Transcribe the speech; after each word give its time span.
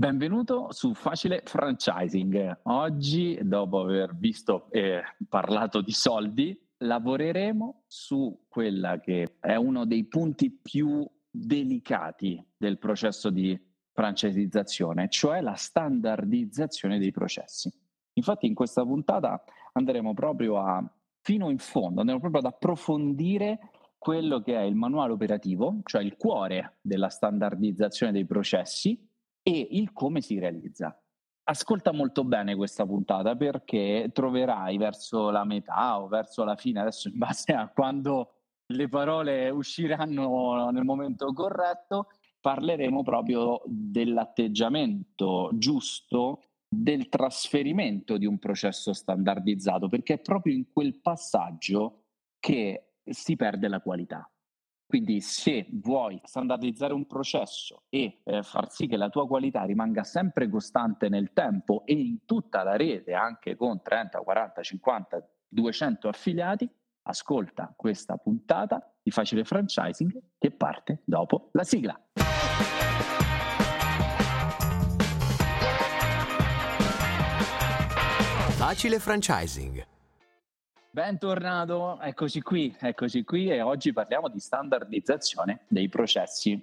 Benvenuto 0.00 0.70
su 0.70 0.94
Facile 0.94 1.42
Franchising. 1.44 2.60
Oggi, 2.66 3.36
dopo 3.42 3.80
aver 3.80 4.14
visto 4.14 4.70
e 4.70 5.02
parlato 5.28 5.80
di 5.80 5.90
soldi, 5.90 6.56
lavoreremo 6.76 7.82
su 7.88 8.44
quella 8.46 9.00
che 9.00 9.38
è 9.40 9.56
uno 9.56 9.86
dei 9.86 10.04
punti 10.04 10.52
più 10.52 11.04
delicati 11.28 12.40
del 12.56 12.78
processo 12.78 13.30
di 13.30 13.60
franchisizzazione, 13.90 15.08
cioè 15.08 15.40
la 15.40 15.54
standardizzazione 15.54 17.00
dei 17.00 17.10
processi. 17.10 17.68
Infatti 18.12 18.46
in 18.46 18.54
questa 18.54 18.84
puntata 18.84 19.42
andremo 19.72 20.14
proprio 20.14 20.60
a 20.60 20.80
fino 21.22 21.50
in 21.50 21.58
fondo, 21.58 22.02
andremo 22.02 22.20
proprio 22.20 22.42
ad 22.42 22.52
approfondire 22.52 23.70
quello 23.98 24.42
che 24.42 24.54
è 24.54 24.62
il 24.62 24.76
manuale 24.76 25.10
operativo, 25.10 25.80
cioè 25.82 26.04
il 26.04 26.14
cuore 26.16 26.78
della 26.82 27.08
standardizzazione 27.08 28.12
dei 28.12 28.26
processi 28.26 29.07
e 29.48 29.68
il 29.70 29.92
come 29.92 30.20
si 30.20 30.38
realizza. 30.38 30.94
Ascolta 31.44 31.92
molto 31.92 32.24
bene 32.24 32.54
questa 32.54 32.84
puntata 32.84 33.34
perché 33.34 34.10
troverai 34.12 34.76
verso 34.76 35.30
la 35.30 35.44
metà 35.44 35.98
o 36.02 36.06
verso 36.06 36.44
la 36.44 36.56
fine, 36.56 36.80
adesso 36.80 37.08
in 37.08 37.16
base 37.16 37.52
a 37.52 37.68
quando 37.68 38.34
le 38.66 38.88
parole 38.88 39.48
usciranno 39.48 40.70
nel 40.70 40.84
momento 40.84 41.32
corretto, 41.32 42.08
parleremo 42.38 43.02
proprio 43.02 43.62
dell'atteggiamento 43.64 45.50
giusto 45.54 46.42
del 46.68 47.08
trasferimento 47.08 48.18
di 48.18 48.26
un 48.26 48.38
processo 48.38 48.92
standardizzato, 48.92 49.88
perché 49.88 50.14
è 50.14 50.20
proprio 50.20 50.52
in 50.52 50.70
quel 50.70 51.00
passaggio 51.00 52.02
che 52.38 52.96
si 53.04 53.36
perde 53.36 53.68
la 53.68 53.80
qualità. 53.80 54.30
Quindi 54.88 55.20
se 55.20 55.66
vuoi 55.70 56.18
standardizzare 56.24 56.94
un 56.94 57.06
processo 57.06 57.82
e 57.90 58.22
eh, 58.24 58.42
far 58.42 58.72
sì 58.72 58.86
che 58.86 58.96
la 58.96 59.10
tua 59.10 59.26
qualità 59.26 59.64
rimanga 59.64 60.02
sempre 60.02 60.48
costante 60.48 61.10
nel 61.10 61.34
tempo 61.34 61.82
e 61.84 61.92
in 61.92 62.24
tutta 62.24 62.62
la 62.62 62.74
rete, 62.74 63.12
anche 63.12 63.54
con 63.54 63.82
30, 63.82 64.20
40, 64.20 64.62
50, 64.62 65.28
200 65.46 66.08
affiliati, 66.08 66.66
ascolta 67.02 67.70
questa 67.76 68.16
puntata 68.16 68.90
di 69.02 69.10
Facile 69.10 69.44
Franchising 69.44 70.18
che 70.38 70.50
parte 70.52 71.02
dopo 71.04 71.50
la 71.52 71.64
sigla. 71.64 72.00
Facile 78.56 78.98
Franchising 78.98 79.96
Bentornato, 80.98 82.00
eccoci 82.00 82.42
qui, 82.42 82.74
eccoci 82.76 83.22
qui 83.22 83.48
e 83.48 83.60
oggi 83.60 83.92
parliamo 83.92 84.26
di 84.26 84.40
standardizzazione 84.40 85.60
dei 85.68 85.88
processi. 85.88 86.60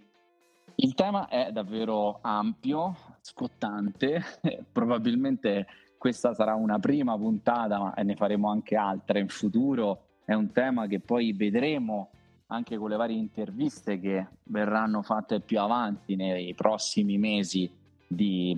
Il 0.76 0.94
tema 0.94 1.30
è 1.30 1.54
davvero 1.54 2.20
ampio, 2.20 2.98
scottante, 3.22 4.22
probabilmente 4.74 5.66
questa 5.98 6.34
sarà 6.34 6.54
una 6.54 6.80
prima 6.80 7.16
puntata, 7.16 7.80
ma 7.80 7.94
ne 7.96 8.16
faremo 8.18 8.50
anche 8.50 8.76
altre 8.76 9.22
in 9.22 9.30
futuro. 9.30 10.02
È 10.26 10.34
un 10.34 10.52
tema 10.52 10.86
che 10.88 11.00
poi 11.00 11.32
vedremo 11.32 12.10
anche 12.48 12.76
con 12.76 12.90
le 12.90 12.98
varie 12.98 13.18
interviste 13.18 14.02
che 14.02 14.28
verranno 14.44 15.02
fatte 15.02 15.40
più 15.40 15.62
avanti 15.62 16.18
nei 16.18 16.54
prossimi 16.56 17.18
mesi 17.18 17.72
di, 18.06 18.54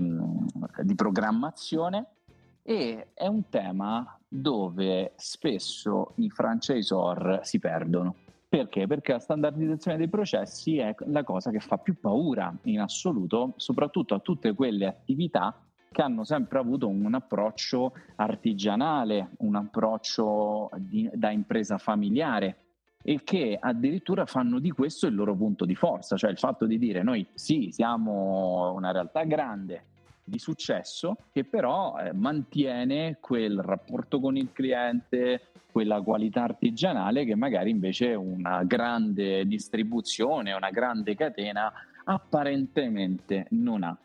di 0.81 0.95
programmazione 0.95 2.07
e 2.63 3.09
è 3.13 3.27
un 3.27 3.47
tema 3.47 4.16
dove 4.27 5.13
spesso 5.15 6.13
i 6.15 6.29
franchisor 6.29 7.39
si 7.43 7.59
perdono. 7.59 8.15
Perché? 8.49 8.87
Perché 8.87 9.11
la 9.13 9.19
standardizzazione 9.19 9.97
dei 9.97 10.07
processi 10.07 10.77
è 10.77 10.95
la 11.07 11.23
cosa 11.23 11.51
che 11.51 11.59
fa 11.59 11.77
più 11.77 11.99
paura 11.99 12.55
in 12.63 12.79
assoluto, 12.79 13.53
soprattutto 13.57 14.13
a 14.13 14.19
tutte 14.19 14.53
quelle 14.53 14.85
attività 14.85 15.61
che 15.91 16.01
hanno 16.01 16.23
sempre 16.23 16.59
avuto 16.59 16.87
un 16.87 17.13
approccio 17.13 17.93
artigianale, 18.15 19.31
un 19.39 19.55
approccio 19.55 20.69
di, 20.77 21.09
da 21.13 21.31
impresa 21.31 21.77
familiare 21.77 22.65
e 23.03 23.23
che 23.23 23.57
addirittura 23.59 24.25
fanno 24.25 24.59
di 24.59 24.71
questo 24.71 25.07
il 25.07 25.15
loro 25.15 25.35
punto 25.35 25.65
di 25.65 25.75
forza, 25.75 26.17
cioè 26.17 26.29
il 26.29 26.37
fatto 26.37 26.65
di 26.65 26.77
dire 26.77 27.03
noi 27.03 27.25
sì, 27.33 27.69
siamo 27.71 28.73
una 28.73 28.91
realtà 28.91 29.23
grande, 29.23 29.85
di 30.27 30.39
successo 30.39 31.15
che 31.31 31.45
però 31.45 31.97
eh, 31.97 32.11
mantiene 32.11 33.17
quel 33.21 33.61
rapporto 33.61 34.19
con 34.19 34.35
il 34.35 34.51
cliente, 34.51 35.51
quella 35.71 36.01
qualità 36.01 36.43
artigianale 36.43 37.23
che 37.23 37.35
magari 37.35 37.69
invece 37.69 38.13
una 38.13 38.63
grande 38.65 39.45
distribuzione, 39.47 40.51
una 40.51 40.69
grande 40.69 41.15
catena 41.15 41.71
apparentemente 42.03 43.47
non 43.51 43.83
ha. 43.83 43.97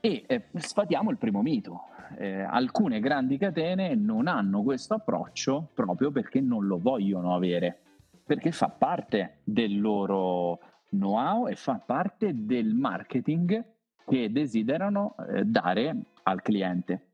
E 0.00 0.24
eh, 0.26 0.44
sfatiamo 0.54 1.10
il 1.10 1.16
primo 1.16 1.40
mito. 1.40 1.84
Eh, 2.18 2.40
alcune 2.40 3.00
grandi 3.00 3.38
catene 3.38 3.94
non 3.94 4.26
hanno 4.26 4.62
questo 4.62 4.94
approccio 4.94 5.70
proprio 5.72 6.10
perché 6.10 6.40
non 6.40 6.66
lo 6.66 6.78
vogliono 6.78 7.34
avere, 7.34 7.78
perché 8.26 8.52
fa 8.52 8.68
parte 8.68 9.38
del 9.44 9.80
loro 9.80 10.58
know-how 10.90 11.48
e 11.48 11.54
fa 11.54 11.78
parte 11.78 12.32
del 12.34 12.74
marketing 12.74 13.64
che 14.06 14.30
desiderano 14.30 15.14
eh, 15.28 15.44
dare 15.44 15.96
al 16.24 16.42
cliente. 16.42 17.04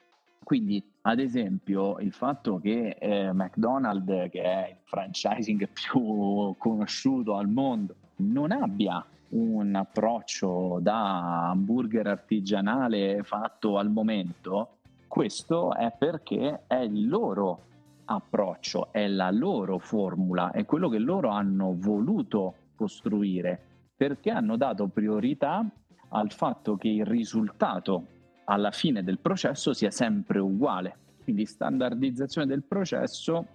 Quindi, 0.42 0.82
ad 1.02 1.19
esempio, 1.19 1.98
il 1.98 2.12
fatto 2.12 2.58
che 2.58 2.97
eh, 3.00 3.32
McDonald's, 3.32 4.30
che 4.30 4.42
è 4.42 4.69
il 4.70 4.76
franchising 4.84 5.69
più 5.74 6.54
conosciuto 6.56 7.36
al 7.36 7.48
mondo, 7.48 7.94
non 8.19 8.52
abbia 8.52 9.04
un 9.30 9.74
approccio 9.74 10.78
da 10.80 11.48
hamburger 11.50 12.06
artigianale 12.06 13.22
fatto 13.24 13.76
al 13.76 13.91
momento, 13.91 14.76
questo 15.08 15.74
è 15.74 15.92
perché 15.97 16.62
è 16.66 16.76
il 16.76 17.08
loro 17.08 17.62
approccio, 18.04 18.92
è 18.92 19.08
la 19.08 19.30
loro 19.30 19.78
formula, 19.78 20.53
è 20.53 20.64
quello 20.64 20.88
che 20.88 20.98
loro 20.98 21.30
hanno 21.30 21.74
voluto 21.76 22.54
costruire, 22.76 23.60
perché 23.97 24.30
hanno 24.30 24.56
dato 24.56 24.86
priorità 24.86 25.64
al 26.11 26.31
fatto 26.33 26.77
che 26.77 26.89
il 26.89 27.05
risultato 27.05 28.06
alla 28.44 28.71
fine 28.71 29.03
del 29.03 29.19
processo 29.19 29.72
sia 29.72 29.91
sempre 29.91 30.39
uguale. 30.39 30.97
Quindi 31.22 31.44
standardizzazione 31.44 32.47
del 32.47 32.62
processo 32.62 33.47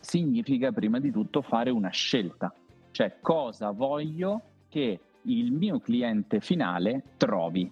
significa 0.00 0.72
prima 0.72 0.98
di 0.98 1.10
tutto 1.10 1.42
fare 1.42 1.70
una 1.70 1.90
scelta, 1.90 2.54
cioè 2.90 3.18
cosa 3.20 3.70
voglio 3.70 4.40
che 4.68 5.00
il 5.22 5.52
mio 5.52 5.78
cliente 5.80 6.40
finale 6.40 7.02
trovi. 7.16 7.70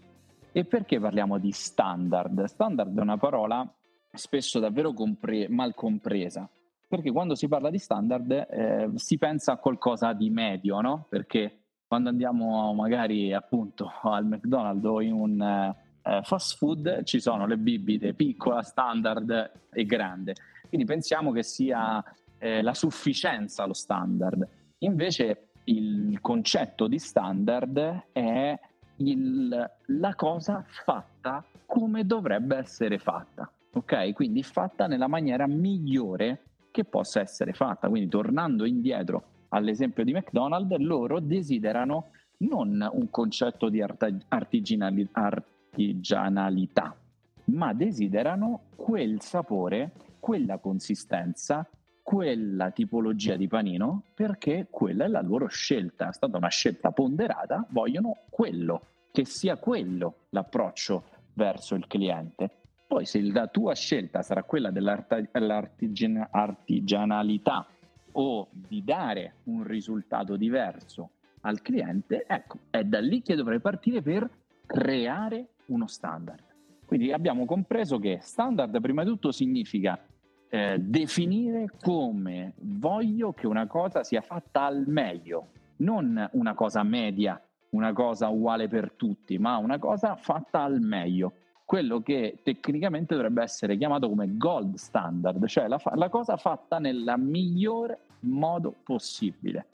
E 0.52 0.64
perché 0.64 0.98
parliamo 0.98 1.38
di 1.38 1.52
standard? 1.52 2.44
Standard 2.44 2.96
è 2.96 3.00
una 3.00 3.16
parola 3.16 3.70
spesso 4.12 4.58
davvero 4.58 4.92
compre- 4.92 5.48
mal 5.48 5.74
compresa, 5.74 6.48
perché 6.88 7.10
quando 7.10 7.34
si 7.34 7.48
parla 7.48 7.70
di 7.70 7.78
standard 7.78 8.30
eh, 8.30 8.90
si 8.94 9.18
pensa 9.18 9.52
a 9.52 9.56
qualcosa 9.56 10.12
di 10.12 10.30
medio, 10.30 10.80
no? 10.80 11.06
Perché 11.08 11.65
quando 11.86 12.08
andiamo 12.08 12.72
magari 12.74 13.32
appunto 13.32 13.90
al 14.02 14.26
McDonald's 14.26 14.84
o 14.84 15.00
in 15.00 15.12
un 15.12 15.74
eh, 16.02 16.20
fast 16.22 16.56
food 16.56 17.04
ci 17.04 17.20
sono 17.20 17.46
le 17.46 17.56
bibite 17.56 18.14
piccola, 18.14 18.62
standard 18.62 19.52
e 19.72 19.84
grande. 19.84 20.34
Quindi 20.68 20.86
pensiamo 20.86 21.32
che 21.32 21.42
sia 21.42 22.02
eh, 22.38 22.62
la 22.62 22.74
sufficienza 22.74 23.64
lo 23.66 23.72
standard. 23.72 24.46
Invece 24.78 25.48
il 25.64 26.20
concetto 26.20 26.86
di 26.86 26.98
standard 26.98 28.08
è 28.12 28.58
il, 28.96 29.70
la 29.86 30.14
cosa 30.14 30.64
fatta 30.66 31.44
come 31.66 32.04
dovrebbe 32.04 32.56
essere 32.56 32.98
fatta. 32.98 33.50
Ok? 33.72 34.12
Quindi 34.12 34.42
fatta 34.42 34.86
nella 34.86 35.08
maniera 35.08 35.46
migliore 35.46 36.42
che 36.70 36.84
possa 36.84 37.20
essere 37.20 37.52
fatta. 37.52 37.88
Quindi 37.88 38.08
tornando 38.08 38.64
indietro 38.64 39.34
all'esempio 39.48 40.04
di 40.04 40.12
McDonald's, 40.12 40.76
loro 40.78 41.18
desiderano 41.20 42.10
non 42.38 42.88
un 42.92 43.10
concetto 43.10 43.68
di 43.68 43.82
artigianalità, 44.28 46.96
ma 47.44 47.72
desiderano 47.72 48.62
quel 48.76 49.20
sapore, 49.20 49.92
quella 50.20 50.58
consistenza, 50.58 51.68
quella 52.02 52.70
tipologia 52.70 53.36
di 53.36 53.48
panino, 53.48 54.02
perché 54.14 54.66
quella 54.70 55.06
è 55.06 55.08
la 55.08 55.22
loro 55.22 55.48
scelta, 55.48 56.08
è 56.08 56.12
stata 56.12 56.36
una 56.36 56.48
scelta 56.48 56.92
ponderata, 56.92 57.66
vogliono 57.70 58.18
quello, 58.30 58.82
che 59.10 59.24
sia 59.24 59.56
quello 59.56 60.26
l'approccio 60.30 61.04
verso 61.32 61.74
il 61.74 61.86
cliente. 61.86 62.50
Poi 62.86 63.06
se 63.06 63.22
la 63.22 63.48
tua 63.48 63.74
scelta 63.74 64.22
sarà 64.22 64.44
quella 64.44 64.70
dell'artigianalità 64.70 67.66
o 68.18 68.48
di 68.50 68.82
dare 68.84 69.36
un 69.44 69.64
risultato 69.64 70.36
diverso 70.36 71.10
al 71.40 71.62
cliente, 71.62 72.24
ecco, 72.26 72.58
è 72.70 72.82
da 72.84 73.00
lì 73.00 73.22
che 73.22 73.34
dovrei 73.34 73.60
partire 73.60 74.02
per 74.02 74.28
creare 74.66 75.48
uno 75.66 75.86
standard. 75.86 76.42
Quindi 76.84 77.12
abbiamo 77.12 77.44
compreso 77.44 77.98
che 77.98 78.18
standard 78.20 78.80
prima 78.80 79.02
di 79.02 79.10
tutto 79.10 79.32
significa 79.32 79.98
eh, 80.48 80.78
definire 80.78 81.66
come 81.82 82.52
voglio 82.58 83.32
che 83.32 83.46
una 83.46 83.66
cosa 83.66 84.04
sia 84.04 84.20
fatta 84.20 84.64
al 84.64 84.84
meglio, 84.86 85.48
non 85.78 86.28
una 86.32 86.54
cosa 86.54 86.82
media, 86.82 87.40
una 87.70 87.92
cosa 87.92 88.28
uguale 88.28 88.68
per 88.68 88.92
tutti, 88.92 89.38
ma 89.38 89.56
una 89.56 89.78
cosa 89.78 90.16
fatta 90.16 90.62
al 90.62 90.80
meglio. 90.80 91.32
Quello 91.66 92.00
che 92.00 92.38
tecnicamente 92.44 93.16
dovrebbe 93.16 93.42
essere 93.42 93.76
chiamato 93.76 94.08
come 94.08 94.36
gold 94.36 94.76
standard, 94.76 95.44
cioè 95.46 95.66
la, 95.66 95.78
fa- 95.78 95.96
la 95.96 96.08
cosa 96.08 96.36
fatta 96.36 96.78
nel 96.78 97.12
migliore 97.18 97.98
modo 98.20 98.72
possibile. 98.84 99.66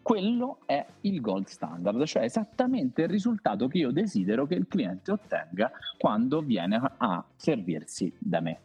Quello 0.00 0.58
è 0.64 0.86
il 1.00 1.20
gold 1.20 1.46
standard, 1.46 2.04
cioè 2.04 2.22
esattamente 2.22 3.02
il 3.02 3.08
risultato 3.08 3.66
che 3.66 3.78
io 3.78 3.90
desidero 3.90 4.46
che 4.46 4.54
il 4.54 4.68
cliente 4.68 5.10
ottenga 5.10 5.72
quando 5.98 6.40
viene 6.40 6.80
a 6.96 7.24
servirsi 7.34 8.14
da 8.16 8.38
me. 8.38 8.60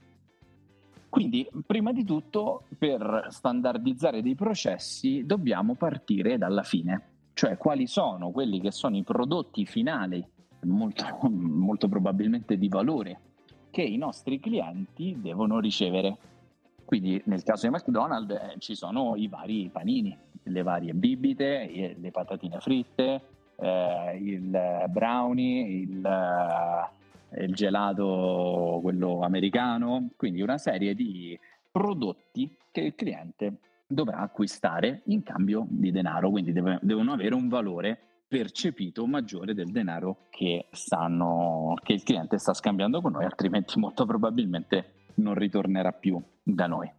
Quindi, 1.09 1.49
prima 1.65 1.91
di 1.91 2.03
tutto, 2.06 2.65
per 2.77 3.29
standardizzare 3.29 4.21
dei 4.21 4.35
processi 4.35 5.25
dobbiamo 5.25 5.73
partire 5.73 6.38
dalla 6.38 6.63
fine, 6.63 7.01
cioè 7.33 7.57
quali 7.57 7.88
sono 7.88 8.29
quelli 8.29 8.61
che 8.61 8.71
sono 8.71 8.95
i 8.95 9.03
prodotti 9.03 9.65
finali, 9.65 10.23
molto, 10.63 11.06
molto 11.30 11.88
probabilmente 11.88 12.57
di 12.57 12.68
valore, 12.68 13.19
che 13.71 13.81
i 13.81 13.98
nostri 13.98 14.39
clienti 14.39 15.18
devono 15.19 15.60
ricevere. 15.60 16.18
Quindi 16.86 17.21
nel 17.25 17.44
caso 17.44 17.68
di 17.68 17.74
McDonald's 17.74 18.33
eh, 18.33 18.56
ci 18.60 18.75
sono 18.75 19.15
i 19.15 19.27
vari 19.27 19.69
panini, 19.71 20.15
le 20.44 20.62
varie 20.62 20.94
bibite, 20.94 21.95
le 21.98 22.12
patatine 22.12 22.60
fritte, 22.60 23.21
eh, 23.56 24.18
il 24.21 24.86
brownie, 24.89 25.65
il, 25.68 26.06
eh, 26.06 27.44
il 27.45 27.54
gelato, 27.54 28.80
quello 28.81 29.21
americano, 29.21 30.09
quindi 30.18 30.42
una 30.42 30.57
serie 30.57 30.94
di 30.94 31.38
prodotti 31.71 32.56
che 32.71 32.81
il 32.81 32.95
cliente 32.95 33.57
dovrà 33.88 34.19
acquistare 34.19 35.01
in 35.06 35.24
cambio 35.24 35.66
di 35.68 35.92
denaro, 35.92 36.30
quindi 36.30 36.51
devono 36.51 37.13
avere 37.13 37.36
un 37.36 37.48
valore 37.48 38.00
percepito 38.33 39.06
maggiore 39.06 39.53
del 39.53 39.69
denaro 39.69 40.25
che, 40.31 40.65
stanno, 40.71 41.75
che 41.83 41.94
il 41.94 42.01
cliente 42.01 42.39
sta 42.39 42.56
scambiando 42.56 43.00
con 43.00 43.12
noi, 43.12 43.25
altrimenti 43.25 43.77
molto 43.77 44.07
probabilmente 44.07 45.12
non 45.18 45.35
ritornerà 45.35 45.91
più 45.91 46.19
da 46.41 46.65
noi. 46.65 46.91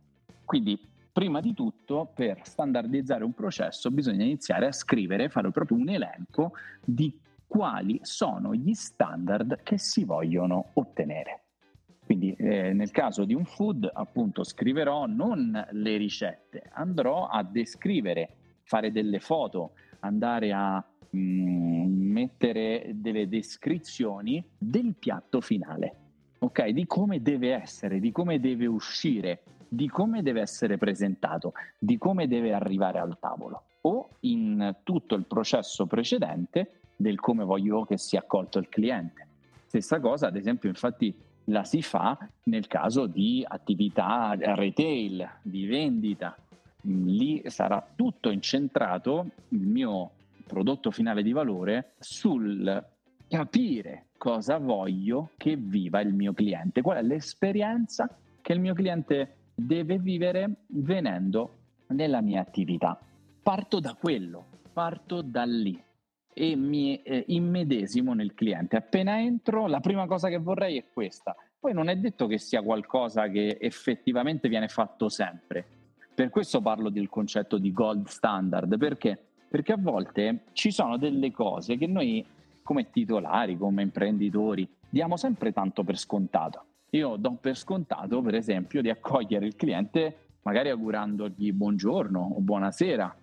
Quindi 0.45 0.79
prima 1.13 1.41
di 1.41 1.53
tutto 1.53 2.13
per 2.15 2.39
standardizzare 2.45 3.25
un 3.25 3.33
processo 3.33 3.91
bisogna 3.91 4.23
iniziare 4.23 4.67
a 4.67 4.73
scrivere, 4.73 5.29
fare 5.29 5.51
proprio 5.51 5.77
un 5.77 5.89
elenco 5.89 6.53
di 6.85 7.19
quali 7.49 7.99
sono 8.03 8.55
gli 8.55 8.73
standard 8.73 9.65
che 9.65 9.77
si 9.77 10.05
vogliono 10.05 10.71
ottenere. 10.75 11.41
Quindi 12.05 12.33
eh, 12.35 12.73
nel 12.73 12.93
caso 12.93 13.25
di 13.25 13.35
un 13.35 13.45
food 13.45 13.91
appunto 13.93 14.45
scriverò 14.45 15.07
non 15.07 15.67
le 15.73 15.97
ricette, 15.97 16.71
andrò 16.75 17.27
a 17.27 17.43
descrivere, 17.43 18.37
fare 18.63 18.93
delle 18.93 19.19
foto, 19.19 19.73
andare 20.05 20.53
a 20.53 20.85
mh, 21.11 21.19
mm, 21.19 22.11
mettere 22.11 22.91
delle 22.95 23.29
descrizioni 23.29 24.45
del 24.57 24.95
piatto 24.99 25.41
finale, 25.41 25.95
ok? 26.39 26.69
Di 26.69 26.87
come 26.87 27.23
deve 27.23 27.53
essere, 27.55 28.01
di 28.01 28.13
come 28.13 28.41
deve 28.41 28.67
uscire, 28.67 29.43
di 29.69 29.89
come 29.89 30.23
deve 30.23 30.41
essere 30.41 30.79
presentato, 30.79 31.53
di 31.79 31.99
come 31.99 32.29
deve 32.29 32.53
arrivare 32.53 32.99
al 32.99 33.17
tavolo 33.19 33.65
o 33.83 34.09
in 34.21 34.77
tutto 34.83 35.15
il 35.15 35.25
processo 35.27 35.87
precedente 35.87 36.81
del 36.97 37.21
come 37.21 37.45
voglio 37.45 37.85
che 37.85 37.99
sia 37.99 38.21
accolto 38.21 38.59
il 38.59 38.69
cliente. 38.69 39.27
Stessa 39.67 40.01
cosa, 40.01 40.29
ad 40.29 40.37
esempio, 40.37 40.69
infatti 40.69 41.15
la 41.49 41.65
si 41.65 41.83
fa 41.83 42.17
nel 42.45 42.67
caso 42.67 43.07
di 43.07 43.45
attività 43.47 44.35
retail, 44.39 45.29
di 45.43 45.67
vendita. 45.67 46.37
Lì 46.87 47.43
sarà 47.47 47.87
tutto 47.95 48.31
incentrato, 48.31 49.27
il 49.49 49.67
mio 49.67 50.11
prodotto 50.47 50.91
finale 50.91 51.23
di 51.23 51.33
valore, 51.33 51.95
sul 51.99 52.85
capire 53.29 54.07
cosa 54.19 54.59
voglio 54.59 55.31
che 55.37 55.57
viva 55.57 56.01
il 56.01 56.13
mio 56.13 56.33
cliente, 56.33 56.83
qual 56.83 56.99
è 56.99 57.03
l'esperienza 57.03 58.09
che 58.41 58.53
il 58.53 58.61
mio 58.61 58.75
cliente 58.75 59.37
deve 59.55 59.99
vivere 59.99 60.65
venendo 60.69 61.57
nella 61.89 62.21
mia 62.21 62.41
attività. 62.41 62.99
Parto 63.43 63.81
da 63.81 63.95
quello, 63.95 64.47
parto 64.73 65.23
da 65.23 65.45
lì 65.45 65.83
e 66.37 66.57
mi 66.57 67.01
eh, 67.03 67.25
immedesimo 67.29 68.13
nel 68.13 68.35
cliente. 68.35 68.77
Appena 68.77 69.21
entro, 69.21 69.67
la 69.67 69.81
prima 69.81 70.07
cosa 70.07 70.29
che 70.29 70.39
vorrei 70.39 70.79
è 70.79 70.85
questa. 70.93 71.35
Poi 71.59 71.73
non 71.73 71.89
è 71.89 71.97
detto 71.97 72.27
che 72.27 72.39
sia 72.39 72.61
qualcosa 72.61 73.29
che 73.29 73.57
effettivamente 73.61 74.49
viene 74.49 74.69
fatto 74.69 75.09
sempre. 75.09 75.67
Per 76.15 76.31
questo 76.31 76.61
parlo 76.61 76.91
del 76.91 77.09
concetto 77.09 77.59
di 77.59 77.73
gold 77.73 78.07
standard, 78.07 78.79
perché? 78.79 79.19
Perché 79.49 79.73
a 79.73 79.79
volte 79.79 80.45
ci 80.53 80.71
sono 80.71 80.97
delle 80.97 81.33
cose 81.33 81.77
che 81.77 81.87
noi 81.87 82.25
come 82.63 82.91
titolari, 82.91 83.59
come 83.59 83.83
imprenditori, 83.83 84.67
diamo 84.89 85.17
sempre 85.17 85.53
tanto 85.53 85.83
per 85.83 85.99
scontato. 85.99 86.65
Io 86.91 87.17
do 87.17 87.37
per 87.41 87.57
scontato, 87.57 88.23
per 88.23 88.37
esempio, 88.37 88.81
di 88.81 88.91
accogliere 88.91 89.47
il 89.47 89.57
cliente 89.57 90.19
magari 90.43 90.71
augurandogli 90.71 91.53
buongiorno 91.53 92.35
o 92.37 92.41
buonasera 92.41 93.17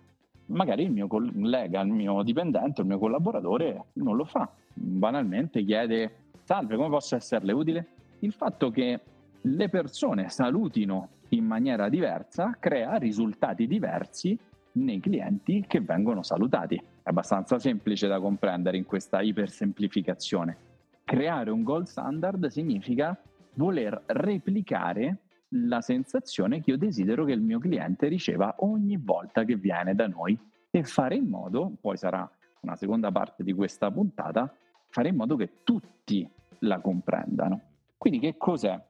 magari 0.46 0.84
il 0.84 0.90
mio 0.90 1.06
collega, 1.06 1.80
il 1.80 1.90
mio 1.90 2.22
dipendente, 2.22 2.82
il 2.82 2.86
mio 2.86 2.98
collaboratore 2.98 3.84
non 3.94 4.16
lo 4.16 4.24
fa. 4.24 4.48
Banalmente 4.74 5.64
chiede 5.64 6.16
salve, 6.44 6.76
come 6.76 6.88
posso 6.88 7.16
esserle 7.16 7.52
utile? 7.52 7.86
Il 8.20 8.32
fatto 8.32 8.70
che 8.70 9.00
le 9.40 9.68
persone 9.68 10.28
salutino 10.28 11.08
in 11.32 11.44
maniera 11.46 11.88
diversa 11.88 12.56
crea 12.58 12.96
risultati 12.96 13.66
diversi 13.66 14.38
nei 14.72 15.00
clienti 15.00 15.64
che 15.66 15.80
vengono 15.80 16.22
salutati. 16.22 16.76
È 16.76 17.08
abbastanza 17.08 17.58
semplice 17.58 18.06
da 18.06 18.20
comprendere 18.20 18.76
in 18.76 18.84
questa 18.84 19.20
ipersemplificazione. 19.20 20.56
Creare 21.04 21.50
un 21.50 21.62
gold 21.62 21.86
standard 21.86 22.46
significa 22.46 23.18
voler 23.54 24.02
replicare 24.06 25.18
la 25.54 25.80
sensazione 25.80 26.62
che 26.62 26.70
io 26.70 26.78
desidero 26.78 27.24
che 27.24 27.32
il 27.32 27.42
mio 27.42 27.58
cliente 27.58 28.08
riceva 28.08 28.54
ogni 28.58 28.96
volta 28.96 29.44
che 29.44 29.56
viene 29.56 29.94
da 29.94 30.06
noi 30.06 30.38
e 30.70 30.84
fare 30.84 31.16
in 31.16 31.28
modo, 31.28 31.72
poi 31.80 31.96
sarà 31.98 32.28
una 32.60 32.76
seconda 32.76 33.10
parte 33.10 33.42
di 33.42 33.52
questa 33.52 33.90
puntata, 33.90 34.54
fare 34.88 35.08
in 35.08 35.16
modo 35.16 35.36
che 35.36 35.62
tutti 35.62 36.26
la 36.60 36.80
comprendano. 36.80 37.60
Quindi 37.98 38.18
che 38.18 38.36
cos'è? 38.38 38.80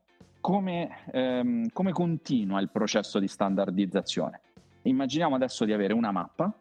Come, 0.43 1.05
ehm, 1.13 1.69
come 1.73 1.93
continua 1.93 2.61
il 2.61 2.69
processo 2.69 3.21
di 3.21 3.29
standardizzazione? 3.29 4.41
Immaginiamo 4.83 5.37
adesso 5.37 5.65
di 5.65 5.73
avere 5.73 5.93
una 5.93 6.11
mappa, 6.11 6.53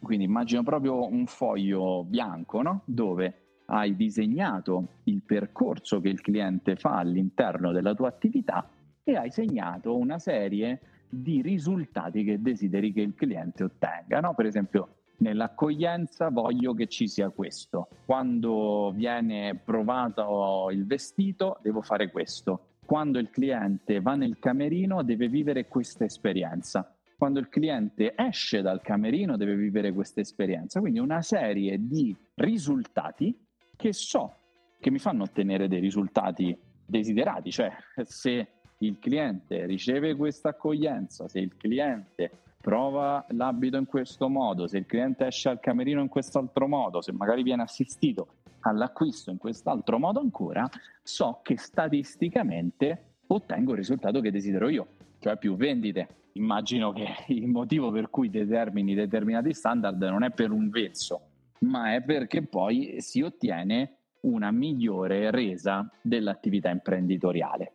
quindi 0.00 0.24
immagino 0.24 0.62
proprio 0.62 1.06
un 1.06 1.26
foglio 1.26 2.02
bianco 2.04 2.62
no? 2.62 2.80
dove 2.86 3.58
hai 3.66 3.94
disegnato 3.94 5.00
il 5.04 5.20
percorso 5.20 6.00
che 6.00 6.08
il 6.08 6.22
cliente 6.22 6.76
fa 6.76 6.96
all'interno 6.96 7.72
della 7.72 7.94
tua 7.94 8.08
attività 8.08 8.66
e 9.02 9.16
hai 9.16 9.30
segnato 9.30 9.94
una 9.98 10.18
serie 10.18 10.80
di 11.06 11.42
risultati 11.42 12.24
che 12.24 12.40
desideri 12.40 12.90
che 12.90 13.02
il 13.02 13.12
cliente 13.14 13.64
ottenga. 13.64 14.20
No? 14.20 14.32
Per 14.32 14.46
esempio, 14.46 14.94
nell'accoglienza 15.18 16.30
voglio 16.30 16.72
che 16.72 16.86
ci 16.86 17.06
sia 17.06 17.28
questo. 17.28 17.88
Quando 18.06 18.92
viene 18.94 19.60
provato 19.62 20.70
il 20.70 20.86
vestito, 20.86 21.58
devo 21.60 21.82
fare 21.82 22.10
questo. 22.10 22.68
Quando 22.84 23.18
il 23.18 23.30
cliente 23.30 24.00
va 24.00 24.14
nel 24.14 24.38
camerino, 24.38 25.02
deve 25.02 25.28
vivere 25.28 25.66
questa 25.66 26.04
esperienza. 26.04 26.94
Quando 27.16 27.38
il 27.38 27.48
cliente 27.48 28.14
esce 28.16 28.60
dal 28.60 28.82
camerino, 28.82 29.36
deve 29.36 29.54
vivere 29.54 29.92
questa 29.92 30.20
esperienza. 30.20 30.80
Quindi 30.80 30.98
una 30.98 31.22
serie 31.22 31.78
di 31.80 32.14
risultati 32.34 33.36
che 33.76 33.92
so 33.92 34.34
che 34.78 34.90
mi 34.90 34.98
fanno 34.98 35.22
ottenere 35.22 35.66
dei 35.66 35.80
risultati 35.80 36.56
desiderati, 36.84 37.50
cioè 37.50 37.72
se 38.02 38.48
il 38.78 38.98
cliente 38.98 39.64
riceve 39.64 40.14
questa 40.14 40.50
accoglienza, 40.50 41.26
se 41.26 41.38
il 41.40 41.56
cliente 41.56 42.30
prova 42.60 43.24
l'abito 43.30 43.78
in 43.78 43.86
questo 43.86 44.28
modo, 44.28 44.66
se 44.66 44.78
il 44.78 44.86
cliente 44.86 45.26
esce 45.26 45.48
al 45.48 45.60
camerino 45.60 46.02
in 46.02 46.08
quest'altro 46.08 46.68
modo, 46.68 47.00
se 47.00 47.12
magari 47.12 47.42
viene 47.42 47.62
assistito 47.62 48.26
all'acquisto 48.64 49.30
in 49.30 49.38
quest'altro 49.38 49.98
modo 49.98 50.20
ancora, 50.20 50.68
so 51.02 51.40
che 51.42 51.56
statisticamente 51.56 53.16
ottengo 53.26 53.72
il 53.72 53.78
risultato 53.78 54.20
che 54.20 54.30
desidero 54.30 54.68
io, 54.68 54.86
cioè 55.20 55.36
più 55.36 55.56
vendite. 55.56 56.22
Immagino 56.32 56.92
che 56.92 57.06
il 57.32 57.46
motivo 57.46 57.90
per 57.90 58.10
cui 58.10 58.30
determini 58.30 58.94
determinati 58.94 59.52
standard 59.52 60.02
non 60.02 60.24
è 60.24 60.30
per 60.30 60.50
un 60.50 60.68
vezzo, 60.68 61.20
ma 61.60 61.94
è 61.94 62.02
perché 62.02 62.42
poi 62.42 62.96
si 62.98 63.22
ottiene 63.22 63.96
una 64.20 64.50
migliore 64.50 65.30
resa 65.30 65.88
dell'attività 66.00 66.70
imprenditoriale 66.70 67.72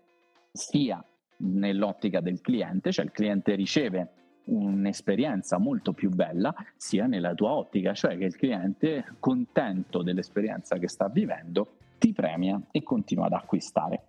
sia 0.52 1.04
nell'ottica 1.38 2.22
del 2.22 2.42
cliente, 2.42 2.92
cioè 2.92 3.06
il 3.06 3.12
cliente 3.12 3.54
riceve 3.56 4.14
un'esperienza 4.50 5.58
molto 5.58 5.94
più 5.94 6.10
bella, 6.10 6.54
sia 6.76 7.08
nella 7.08 7.34
tua 7.34 7.52
ottica, 7.52 7.94
cioè 7.94 8.18
che 8.18 8.26
il 8.26 8.36
cliente, 8.36 9.16
contento 9.20 10.02
dell'esperienza 10.04 10.78
che 10.78 10.88
sta 10.88 11.08
vivendo, 11.08 11.76
ti 11.98 12.14
premia 12.14 12.62
e 12.72 12.84
continua 12.84 13.26
ad 13.26 13.34
acquistare. 13.34 14.04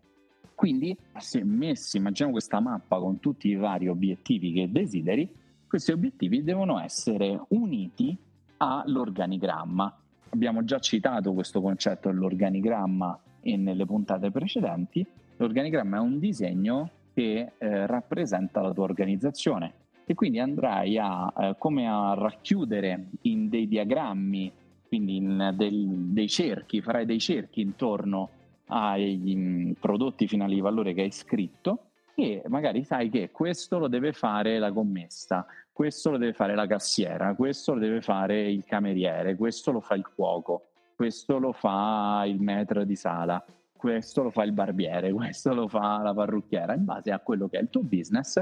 Quindi, 0.55 0.97
se 1.19 1.43
messi, 1.43 1.97
immaginiamo 1.97 2.33
questa 2.33 2.61
mappa 2.61 2.99
con 2.99 3.19
tutti 3.19 3.49
i 3.49 3.57
vari 3.57 3.89
obiettivi 3.89 4.53
che 4.53 4.71
desideri, 4.71 5.33
questi 5.67 5.93
obiettivi 5.93 6.43
devono 6.43 6.81
essere 6.81 7.41
uniti 7.49 8.17
all'organigramma 8.59 10.01
abbiamo 10.31 10.65
già 10.65 10.79
citato 10.79 11.33
questo 11.33 11.61
concetto 11.61 12.09
dell'organigramma 12.09 13.19
nelle 13.43 13.87
puntate 13.87 14.31
precedenti. 14.31 15.07
L'organigramma 15.37 15.97
è 15.97 16.01
un 16.01 16.19
disegno 16.19 16.91
che 17.15 17.53
eh, 17.59 17.87
rappresenta 17.87 18.61
la 18.61 18.73
tua 18.73 18.85
organizzazione 18.85 19.73
e 20.05 20.15
quindi 20.15 20.39
andrai 20.39 20.99
a 20.99 21.33
eh, 21.37 21.55
come 21.59 21.89
a 21.89 22.15
racchiudere 22.15 23.07
in 23.23 23.49
dei 23.49 23.69
diagrammi, 23.69 24.53
quindi 24.87 25.17
in 25.17 25.55
del, 25.57 25.87
dei 26.11 26.29
cerchi, 26.29 26.83
farai 26.83 27.07
dei 27.07 27.21
cerchi 27.21 27.61
intorno 27.61 28.29
ai 28.67 29.17
mh, 29.17 29.73
prodotti 29.81 30.27
finali 30.27 30.55
di 30.55 30.61
valore 30.61 30.95
che 30.95 31.03
hai 31.03 31.11
scritto 31.11 31.85
e 32.15 32.43
magari 32.49 32.85
sai 32.85 33.09
che 33.09 33.31
questo 33.31 33.79
lo 33.79 33.89
deve 33.89 34.13
fare 34.13 34.59
la 34.59 34.73
commessa, 34.73 35.47
questo 35.73 36.11
lo 36.11 36.19
deve 36.19 36.33
fare 36.33 36.55
la 36.55 36.67
cassiera, 36.67 37.35
questo 37.35 37.75
lo 37.75 37.81
deve 37.81 38.01
fare 38.01 38.51
il 38.51 38.65
cameriere, 38.65 39.37
questo 39.37 39.73
lo 39.73 39.81
fa 39.81 39.95
il 39.95 40.07
cuoco, 40.15 40.67
questo 40.95 41.39
lo 41.39 41.53
fa 41.53 42.25
il 42.27 42.41
metro 42.41 42.85
di 42.85 42.97
sala, 42.97 43.43
questo 43.81 44.23
lo 44.23 44.31
fa 44.31 44.43
il 44.43 44.53
barbiere, 44.53 45.11
questo 45.15 45.55
lo 45.55 45.67
fa 45.67 46.03
la 46.03 46.13
parrucchiera. 46.13 46.75
In 46.75 46.85
base 46.85 47.11
a 47.13 47.19
quello 47.19 47.49
che 47.49 47.59
è 47.59 47.63
il 47.63 47.71
tuo 47.71 47.83
business, 47.83 48.39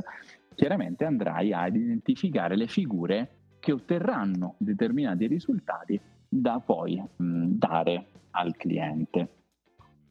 chiaramente 0.57 1.05
andrai 1.05 1.53
ad 1.53 1.77
identificare 1.77 2.57
le 2.57 2.67
figure 2.67 3.37
che 3.61 3.71
otterranno 3.71 4.57
determinati 4.59 5.29
risultati 5.29 5.99
da 6.29 6.59
poi 6.59 7.01
mh, 7.01 7.47
dare 7.51 8.07
al 8.33 8.57
cliente. 8.57 9.29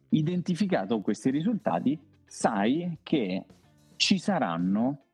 Identificato 0.09 1.01
questi 1.01 1.29
risultati, 1.29 1.99
sai 2.25 2.99
che 3.03 3.43
ci 3.97 4.17
saranno 4.17 5.07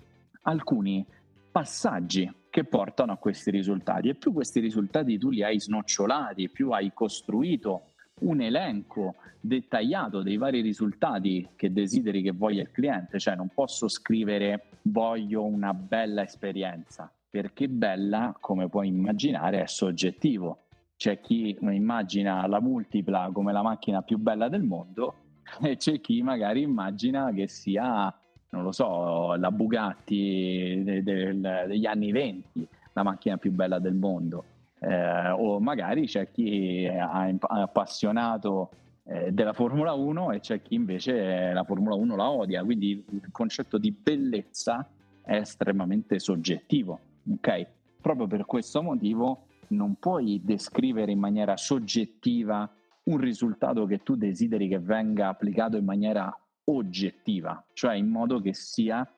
alcuni 0.44 1.04
passaggi 1.52 2.32
che 2.52 2.66
portano 2.66 3.14
a 3.14 3.18
questi 3.18 3.50
risultati 3.50 4.10
e 4.10 4.16
più 4.16 4.32
questi 4.32 4.60
risultati 4.60 5.18
tu 5.18 5.32
li 5.32 5.42
hai 5.42 5.60
snocciolati, 5.60 6.50
più 6.50 6.70
hai 6.70 6.92
costruito 6.94 7.93
un 8.22 8.42
elenco 8.42 9.16
dettagliato 9.40 10.22
dei 10.22 10.38
vari 10.38 10.62
risultati 10.62 11.50
che 11.56 11.72
desideri 11.72 12.22
che 12.22 12.32
voglia 12.32 12.62
il 12.62 12.72
cliente, 12.72 13.20
cioè 13.20 13.36
non 13.36 13.50
posso 13.54 13.88
scrivere 13.88 14.68
voglio 14.84 15.44
una 15.44 15.74
bella 15.74 16.24
esperienza, 16.24 17.12
perché 17.30 17.68
bella, 17.68 18.36
come 18.40 18.70
puoi 18.70 18.88
immaginare, 18.88 19.62
è 19.62 19.68
soggettivo. 19.68 20.60
C'è 20.96 21.20
chi 21.20 21.58
immagina 21.60 22.46
la 22.48 22.62
multipla 22.62 23.30
come 23.34 23.52
la 23.52 23.62
macchina 23.62 24.02
più 24.02 24.18
bella 24.18 24.48
del 24.48 24.64
mondo 24.64 25.16
e 25.62 25.76
c'è 25.76 26.00
chi 26.00 26.22
magari 26.22 26.62
immagina 26.62 27.32
che 27.34 27.48
sia, 27.48 28.14
non 28.50 28.64
lo 28.64 28.72
so, 28.72 29.36
la 29.36 29.52
Bugatti 29.52 30.82
de- 30.84 31.04
de- 31.04 31.66
degli 31.68 31.86
anni 31.86 32.12
20, 32.12 32.68
la 32.94 33.04
macchina 33.04 33.38
più 33.38 33.52
bella 33.52 33.80
del 33.80 33.96
mondo. 33.96 34.46
Eh, 34.86 35.30
o 35.30 35.62
magari 35.62 36.08
c'è 36.08 36.30
chi 36.30 36.84
è 36.84 36.98
appassionato 36.98 38.70
eh, 39.06 39.32
della 39.32 39.54
Formula 39.54 39.94
1 39.94 40.32
e 40.32 40.40
c'è 40.42 40.62
chi 40.62 40.76
invece 40.76 41.54
la 41.54 41.64
Formula 41.64 41.96
1 41.96 42.16
la 42.16 42.30
odia, 42.30 42.64
quindi 42.64 43.06
il 43.10 43.30
concetto 43.32 43.78
di 43.78 43.92
bellezza 43.92 44.86
è 45.24 45.36
estremamente 45.36 46.20
soggettivo, 46.20 47.00
ok? 47.32 47.68
Proprio 48.02 48.28
per 48.28 48.46
questo 48.46 48.82
motivo 48.82 49.48
non 49.70 49.96
puoi 49.96 50.42
descrivere 50.44 51.12
in 51.12 51.20
maniera 51.20 51.56
soggettiva 51.56 52.70
un 53.04 53.18
risultato 53.18 53.86
che 53.86 54.04
tu 54.04 54.16
desideri 54.16 54.68
che 54.68 54.80
venga 54.80 55.30
applicato 55.30 55.78
in 55.78 55.86
maniera 55.86 56.38
oggettiva, 56.66 57.66
cioè 57.74 57.96
in 57.96 58.08
modo 58.08 58.40
che 58.40 58.54
sia 58.54 59.10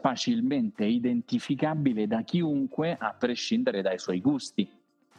facilmente 0.00 0.84
identificabile 0.84 2.06
da 2.06 2.22
chiunque 2.22 2.96
a 2.98 3.14
prescindere 3.14 3.82
dai 3.82 3.98
suoi 3.98 4.20
gusti. 4.20 4.70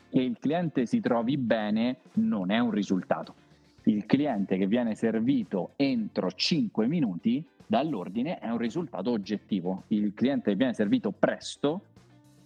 Che 0.09 0.19
il 0.19 0.37
cliente 0.39 0.85
si 0.85 0.99
trovi 0.99 1.37
bene 1.37 1.97
non 2.13 2.51
è 2.51 2.59
un 2.59 2.71
risultato. 2.71 3.35
Il 3.83 4.05
cliente 4.05 4.57
che 4.57 4.67
viene 4.67 4.95
servito 4.95 5.71
entro 5.75 6.31
5 6.31 6.87
minuti 6.87 7.43
dall'ordine 7.65 8.39
è 8.39 8.49
un 8.49 8.57
risultato 8.57 9.11
oggettivo. 9.11 9.83
Il 9.87 10.13
cliente 10.13 10.51
che 10.51 10.55
viene 10.57 10.73
servito 10.73 11.11
presto 11.11 11.81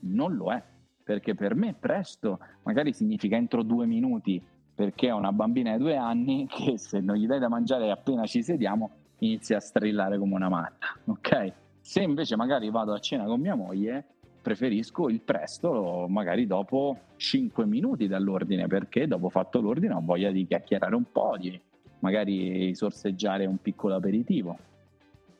non 0.01 0.35
lo 0.35 0.51
è, 0.51 0.61
perché 1.03 1.35
per 1.35 1.55
me 1.55 1.73
presto 1.77 2.39
magari 2.63 2.93
significa 2.93 3.35
entro 3.35 3.63
due 3.63 3.85
minuti 3.85 4.41
perché 4.75 5.11
ho 5.11 5.17
una 5.17 5.31
bambina 5.31 5.71
di 5.73 5.83
due 5.83 5.95
anni 5.95 6.47
che 6.51 6.77
se 6.77 6.99
non 6.99 7.15
gli 7.15 7.27
dai 7.27 7.39
da 7.39 7.49
mangiare 7.49 7.91
appena 7.91 8.25
ci 8.25 8.41
sediamo 8.41 8.89
inizia 9.19 9.57
a 9.57 9.61
strillare 9.61 10.17
come 10.17 10.35
una 10.35 10.49
matta, 10.49 10.87
ok? 11.05 11.53
Se 11.79 12.01
invece 12.01 12.35
magari 12.35 12.69
vado 12.69 12.93
a 12.93 12.99
cena 12.99 13.23
con 13.25 13.39
mia 13.39 13.55
moglie, 13.55 14.05
preferisco 14.43 15.07
il 15.07 15.21
presto, 15.21 16.05
magari 16.09 16.45
dopo 16.45 16.97
5 17.15 17.65
minuti 17.65 18.07
dall'ordine, 18.07 18.67
perché 18.67 19.07
dopo 19.07 19.29
fatto 19.29 19.61
l'ordine 19.61 19.93
ho 19.93 20.01
voglia 20.03 20.31
di 20.31 20.45
chiacchierare 20.45 20.93
un 20.95 21.09
po', 21.09 21.37
di 21.39 21.59
magari 21.99 22.75
sorseggiare 22.75 23.45
un 23.45 23.57
piccolo 23.57 23.95
aperitivo. 23.95 24.57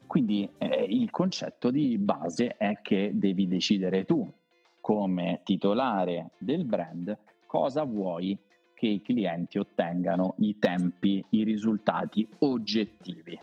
Quindi 0.07 0.50
eh, 0.57 0.86
il 0.88 1.12
concetto 1.12 1.69
di 1.69 1.98
base 1.98 2.55
è 2.55 2.79
che 2.81 3.12
devi 3.13 3.45
decidere 3.45 4.05
tu, 4.05 4.31
come 4.79 5.41
titolare 5.43 6.31
del 6.38 6.63
brand, 6.63 7.17
cosa 7.45 7.83
vuoi 7.83 8.38
che 8.74 8.88
i 8.88 9.01
clienti 9.01 9.57
ottengano 9.57 10.36
i 10.38 10.57
tempi, 10.60 11.24
i 11.31 11.43
risultati 11.43 12.25
oggettivi. 12.39 13.38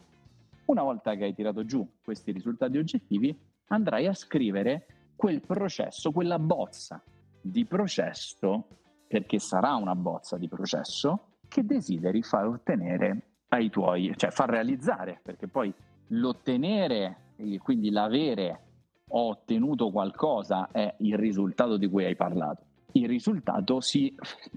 Una 0.66 0.82
volta 0.82 1.14
che 1.16 1.24
hai 1.24 1.34
tirato 1.34 1.66
giù 1.66 1.86
questi 2.02 2.32
risultati 2.32 2.78
oggettivi, 2.78 3.36
andrai 3.66 4.06
a 4.06 4.14
scrivere 4.14 4.86
quel 5.20 5.42
processo, 5.42 6.12
quella 6.12 6.38
bozza 6.38 7.02
di 7.42 7.66
processo, 7.66 8.68
perché 9.06 9.38
sarà 9.38 9.74
una 9.74 9.94
bozza 9.94 10.38
di 10.38 10.48
processo, 10.48 11.34
che 11.46 11.62
desideri 11.62 12.22
far 12.22 12.46
ottenere 12.46 13.32
ai 13.48 13.68
tuoi, 13.68 14.14
cioè 14.16 14.30
far 14.30 14.48
realizzare, 14.48 15.20
perché 15.22 15.46
poi 15.46 15.70
l'ottenere, 16.06 17.34
quindi 17.62 17.90
l'avere 17.90 18.60
ho 19.08 19.28
ottenuto 19.28 19.90
qualcosa 19.90 20.70
è 20.72 20.94
il 21.00 21.18
risultato 21.18 21.76
di 21.76 21.86
cui 21.86 22.06
hai 22.06 22.16
parlato 22.16 22.64
il 22.92 23.06
risultato 23.06 23.80
si, 23.80 24.12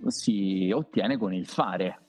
si 0.08 0.72
ottiene 0.74 1.18
con 1.18 1.34
il 1.34 1.46
fare. 1.46 2.00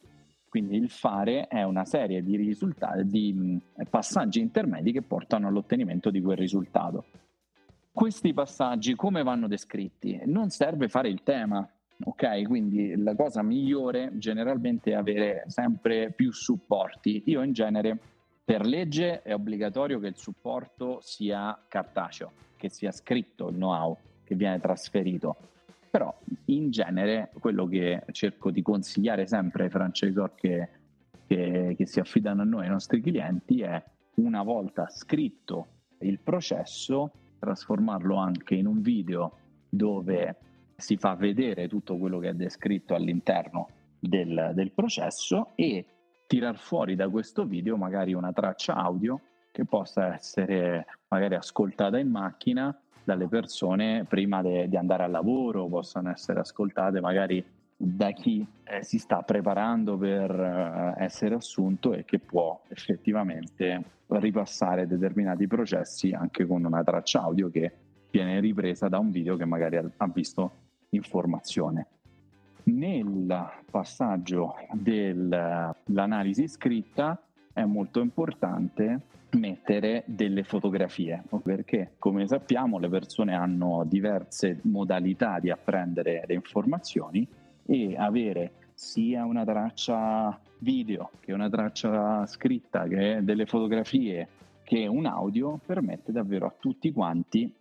Quindi 0.49 0.77
il 0.77 0.89
fare 0.89 1.49
è 1.49 1.65
una 1.65 1.85
serie 1.85 2.23
di, 2.23 2.37
risultati, 2.37 3.05
di 3.05 3.61
passaggi 3.91 4.41
intermedi 4.41 4.93
che 4.93 5.03
portano 5.03 5.49
all'ottenimento 5.49 6.11
di 6.11 6.23
quel 6.23 6.37
risultato. 6.37 7.05
Questi 7.95 8.35
passaggi 8.35 8.97
come 8.97 9.23
vanno 9.23 9.47
descritti? 9.47 10.21
Non 10.25 10.51
serve 10.51 10.89
fare 10.89 11.09
il 11.09 11.23
tema, 11.23 11.65
ok? 12.05 12.43
Quindi 12.43 12.97
la 12.97 13.15
cosa 13.15 13.41
migliore 13.41 14.11
generalmente 14.15 14.91
è 14.91 14.95
avere 14.95 15.45
sempre 15.47 16.11
più 16.11 16.33
supporti. 16.33 17.23
Io 17.27 17.43
in 17.43 17.53
genere 17.53 17.97
per 18.45 18.67
legge 18.67 19.23
è 19.23 19.33
obbligatorio 19.33 20.01
che 20.01 20.09
il 20.09 20.17
supporto 20.17 20.99
sia 21.03 21.57
cartaceo, 21.69 22.33
che 22.57 22.69
sia 22.69 22.91
scritto 22.91 23.49
il 23.49 23.55
know-how 23.55 23.97
che 24.25 24.35
viene 24.35 24.59
trasferito 24.59 25.37
però 25.95 26.13
in 26.47 26.73
genere 26.73 27.31
quello 27.39 27.69
che 27.69 28.03
cerco 28.11 28.51
di 28.51 28.63
consigliare 28.63 29.29
sempre 29.29 29.63
ai 29.63 29.71
franchisor 29.71 30.35
che, 30.35 30.69
che, 31.25 31.77
che 31.79 31.87
si 31.87 32.01
affidano 32.01 32.43
a 32.43 32.45
noi, 32.45 32.65
ai 32.65 32.71
nostri 32.71 33.01
clienti, 33.01 33.61
è 33.61 33.81
una 34.15 34.43
volta 34.43 34.89
scritto 34.89 35.69
il 35.99 36.19
processo, 36.19 37.13
trasformarlo 37.45 38.17
anche 38.17 38.55
in 38.55 38.67
un 38.67 38.81
video 38.81 39.39
dove 39.69 40.37
si 40.77 40.97
fa 40.97 41.15
vedere 41.15 41.69
tutto 41.69 41.97
quello 41.97 42.19
che 42.19 42.31
è 42.31 42.35
descritto 42.35 42.95
all'interno 42.95 43.69
del, 43.99 44.53
del 44.55 44.73
processo 44.73 45.53
e 45.55 45.85
tirar 46.27 46.59
fuori 46.59 46.97
da 46.97 47.09
questo 47.09 47.45
video 47.45 47.77
magari 47.77 48.13
una 48.13 48.33
traccia 48.33 48.75
audio 48.75 49.21
che 49.53 49.65
possa 49.65 50.15
essere 50.15 50.85
magari 51.09 51.37
ascoltata 51.37 51.99
in 51.99 52.11
macchina 52.11 52.77
dalle 53.05 53.29
persone 53.29 54.05
prima 54.09 54.43
di 54.43 54.77
andare 54.77 55.05
al 55.05 55.11
lavoro, 55.11 55.69
possono 55.69 56.11
essere 56.11 56.41
ascoltate 56.41 57.01
magari 57.01 57.45
da 57.77 58.13
chi 58.13 58.47
eh, 58.65 58.83
si 58.83 58.99
sta 58.99 59.23
preparando 59.23 59.97
per 59.97 60.31
eh, 60.31 61.05
essere 61.05 61.35
assunto 61.35 61.93
e 61.93 62.05
che 62.05 62.19
può 62.19 62.63
effettivamente 62.69 63.83
ripassare 64.07 64.87
determinati 64.87 65.47
processi 65.47 66.13
anche 66.13 66.47
con 66.47 66.65
una 66.65 66.83
traccia 66.85 67.23
audio 67.23 67.51
che 67.51 67.73
viene 68.11 68.39
ripresa 68.39 68.89
da 68.89 68.99
un 68.99 69.11
video 69.11 69.37
che 69.37 69.45
magari 69.45 69.77
ha, 69.77 70.11
visto 70.13 70.53
informazione. 70.91 71.87
Nel 72.65 73.63
passaggio 73.71 74.55
dell'analisi 74.73 76.47
scritta 76.49 77.21
è 77.53 77.65
molto 77.65 78.01
importante 78.01 79.01
mettere 79.33 80.05
delle 80.07 80.45
fotografie, 80.45 81.25
perché 81.43 81.95
come 81.99 82.27
sappiamo 82.29 82.79
le 82.79 82.89
persone 82.89 83.35
hanno 83.35 83.85
diverse 83.85 84.61
modalità 84.63 85.41
di 85.41 85.51
apprendere 85.51 86.25
le 86.27 86.35
informazioni 86.35 87.27
e 87.67 87.97
avere 87.97 88.53
sia 88.75 89.25
una 89.25 89.45
traccia 89.45 90.39
video 90.59 91.11
che 91.21 91.33
una 91.33 91.49
traccia 91.49 92.27
scritta, 92.27 92.87
che 92.89 93.21
delle 93.23 93.47
fotografie, 93.47 94.29
che 94.63 94.87
un 94.87 95.07
audio 95.07 95.61
permette 95.65 96.11
davvero 96.13 96.47
a 96.47 96.55
tutti 96.59 96.91
quanti 96.93 97.53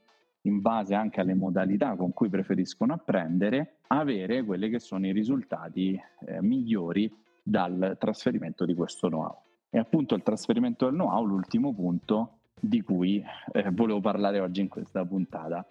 in 0.45 0.61
base 0.61 0.95
anche 0.95 1.21
alle 1.21 1.35
modalità 1.35 1.95
con 1.95 2.11
cui 2.13 2.29
preferiscono 2.29 2.93
apprendere, 2.93 3.77
avere 3.87 4.43
quelli 4.43 4.69
che 4.69 4.79
sono 4.79 5.05
i 5.07 5.11
risultati 5.11 5.99
eh, 6.25 6.41
migliori 6.41 7.11
dal 7.41 7.95
trasferimento 7.99 8.65
di 8.65 8.73
questo 8.73 9.07
know-how. 9.07 9.37
E 9.69 9.79
appunto 9.79 10.15
il 10.15 10.23
trasferimento 10.23 10.85
del 10.85 10.95
know-how, 10.95 11.23
l'ultimo 11.23 11.73
punto 11.73 12.39
di 12.59 12.81
cui 12.81 13.23
eh, 13.51 13.69
volevo 13.71 13.99
parlare 13.99 14.39
oggi 14.39 14.61
in 14.61 14.69
questa 14.69 15.05
puntata. 15.05 15.65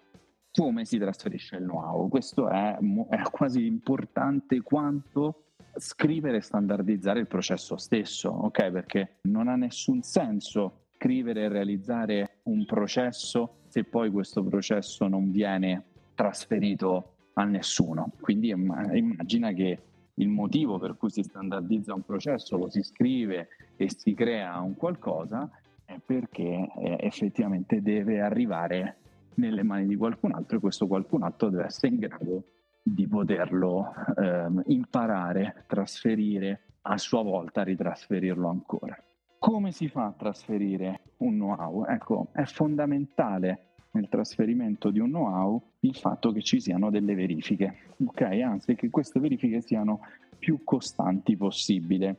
Come 0.55 0.85
si 0.85 0.99
trasferisce 0.99 1.55
il 1.55 1.63
know-how? 1.63 2.07
Questo 2.09 2.47
è, 2.47 2.77
è 3.09 3.21
quasi 3.31 3.65
importante 3.65 4.61
quanto 4.61 5.45
scrivere 5.75 6.37
e 6.37 6.41
standardizzare 6.41 7.19
il 7.19 7.27
processo 7.27 7.75
stesso, 7.77 8.29
ok? 8.29 8.69
Perché 8.69 9.15
non 9.23 9.47
ha 9.47 9.55
nessun 9.55 10.03
senso 10.03 10.81
scrivere 10.95 11.43
e 11.43 11.47
realizzare 11.47 12.37
un 12.43 12.65
processo 12.65 13.61
se 13.67 13.83
poi 13.83 14.11
questo 14.11 14.43
processo 14.43 15.07
non 15.07 15.31
viene 15.31 15.83
trasferito 16.13 17.15
a 17.33 17.43
nessuno. 17.45 18.11
Quindi 18.21 18.49
immagina 18.49 19.51
che 19.53 19.79
il 20.13 20.27
motivo 20.27 20.77
per 20.77 20.95
cui 20.95 21.09
si 21.09 21.23
standardizza 21.23 21.95
un 21.95 22.03
processo, 22.03 22.57
lo 22.57 22.69
si 22.69 22.83
scrive 22.83 23.47
e 23.75 23.89
si 23.89 24.13
crea 24.13 24.59
un 24.59 24.75
qualcosa, 24.75 25.49
è 25.83 25.97
perché 26.05 26.69
eh, 26.77 26.97
effettivamente 26.99 27.81
deve 27.81 28.21
arrivare 28.21 28.97
nelle 29.35 29.63
mani 29.63 29.87
di 29.87 29.95
qualcun 29.95 30.33
altro 30.33 30.57
e 30.57 30.59
questo 30.59 30.87
qualcun 30.87 31.23
altro 31.23 31.49
deve 31.49 31.65
essere 31.65 31.93
in 31.93 31.99
grado 31.99 32.43
di 32.81 33.07
poterlo 33.07 33.93
eh, 34.17 34.47
imparare, 34.65 35.63
trasferire, 35.67 36.61
a 36.85 36.97
sua 36.97 37.23
volta 37.23 37.63
ritrasferirlo 37.63 38.49
ancora. 38.49 39.01
Come 39.39 39.71
si 39.71 39.87
fa 39.87 40.07
a 40.07 40.15
trasferire 40.17 41.01
un 41.17 41.35
know-how? 41.35 41.85
Ecco, 41.85 42.27
è 42.33 42.43
fondamentale 42.43 43.73
nel 43.91 44.09
trasferimento 44.09 44.89
di 44.89 44.99
un 44.99 45.09
know-how 45.09 45.61
il 45.81 45.95
fatto 45.95 46.31
che 46.31 46.41
ci 46.41 46.59
siano 46.59 46.89
delle 46.89 47.13
verifiche, 47.13 47.93
ok? 48.03 48.21
Anzi, 48.21 48.75
che 48.75 48.89
queste 48.89 49.19
verifiche 49.19 49.61
siano 49.61 50.01
più 50.37 50.63
costanti 50.63 51.37
possibile. 51.37 52.17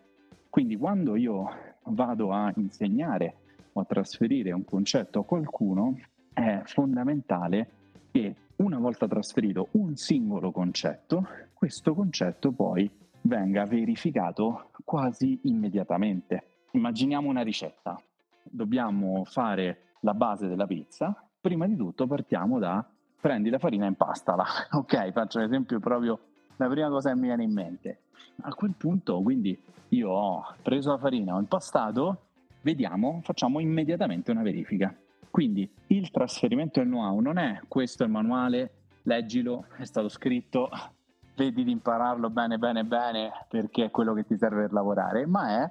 Quindi 0.48 0.76
quando 0.76 1.16
io 1.16 1.46
vado 1.84 2.32
a 2.32 2.52
insegnare 2.56 3.36
o 3.72 3.80
a 3.80 3.84
trasferire 3.84 4.52
un 4.52 4.64
concetto 4.64 5.20
a 5.20 5.24
qualcuno, 5.24 5.96
è 6.34 6.60
fondamentale 6.64 7.70
che 8.10 8.34
una 8.56 8.78
volta 8.78 9.08
trasferito 9.08 9.68
un 9.72 9.96
singolo 9.96 10.50
concetto, 10.50 11.26
questo 11.54 11.94
concetto 11.94 12.52
poi 12.52 12.90
venga 13.22 13.64
verificato 13.64 14.70
quasi 14.84 15.40
immediatamente. 15.44 16.66
Immaginiamo 16.72 17.28
una 17.28 17.42
ricetta. 17.42 18.00
Dobbiamo 18.42 19.24
fare 19.24 19.92
la 20.00 20.12
base 20.12 20.46
della 20.48 20.66
pizza. 20.66 21.16
Prima 21.40 21.66
di 21.66 21.76
tutto 21.76 22.06
partiamo 22.06 22.58
da 22.58 22.86
prendi 23.20 23.48
la 23.48 23.58
farina 23.58 23.86
e 23.86 23.88
impastala. 23.88 24.44
Ok, 24.72 25.12
faccio 25.12 25.38
l'esempio 25.38 25.80
proprio 25.80 26.18
la 26.56 26.68
prima 26.68 26.88
cosa 26.88 27.10
che 27.10 27.16
mi 27.16 27.28
viene 27.28 27.44
in 27.44 27.52
mente. 27.52 28.00
A 28.42 28.52
quel 28.52 28.74
punto, 28.76 29.22
quindi, 29.22 29.58
io 29.90 30.10
ho 30.10 30.44
preso 30.62 30.90
la 30.90 30.98
farina, 30.98 31.34
ho 31.34 31.38
impastato, 31.38 32.26
vediamo, 32.60 33.20
facciamo 33.22 33.60
immediatamente 33.60 34.30
una 34.30 34.42
verifica. 34.42 34.94
Quindi 35.34 35.68
il 35.88 36.12
trasferimento 36.12 36.78
del 36.78 36.88
know-how 36.88 37.18
non 37.18 37.38
è 37.38 37.58
questo 37.66 38.04
il 38.04 38.08
manuale, 38.08 38.82
leggilo, 39.02 39.66
è 39.76 39.84
stato 39.84 40.08
scritto, 40.08 40.70
vedi 41.34 41.64
di 41.64 41.72
impararlo 41.72 42.30
bene 42.30 42.56
bene 42.56 42.84
bene 42.84 43.32
perché 43.48 43.86
è 43.86 43.90
quello 43.90 44.14
che 44.14 44.24
ti 44.24 44.36
serve 44.36 44.60
per 44.60 44.72
lavorare, 44.72 45.26
ma 45.26 45.64
è 45.64 45.70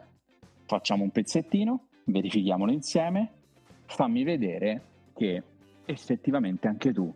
facciamo 0.65 1.03
un 1.03 1.12
pezzettino, 1.12 1.88
verifichiamolo 2.03 2.74
insieme, 2.74 3.32
fammi 3.86 4.25
vedere 4.25 4.82
che 5.13 5.41
effettivamente 5.86 6.67
anche 6.67 6.91
tu 6.91 7.15